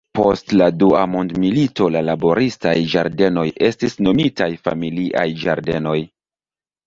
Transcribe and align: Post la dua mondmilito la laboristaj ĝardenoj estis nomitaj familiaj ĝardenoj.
Post 0.17 0.53
la 0.59 0.67
dua 0.83 1.01
mondmilito 1.15 1.89
la 1.95 2.01
laboristaj 2.07 2.73
ĝardenoj 2.93 3.45
estis 3.69 3.95
nomitaj 4.07 4.47
familiaj 4.69 5.27
ĝardenoj. 5.45 5.97